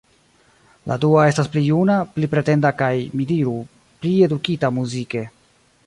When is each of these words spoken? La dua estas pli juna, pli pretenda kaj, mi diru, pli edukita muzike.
La 0.91 0.95
dua 1.03 1.25
estas 1.31 1.51
pli 1.57 1.63
juna, 1.65 1.97
pli 2.15 2.31
pretenda 2.33 2.73
kaj, 2.81 2.91
mi 3.19 3.29
diru, 3.35 3.55
pli 4.03 4.19
edukita 4.31 4.77
muzike. 4.81 5.29